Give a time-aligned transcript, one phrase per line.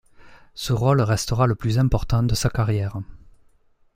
[0.55, 2.99] Ce rôle restera le plus important de sa carrière.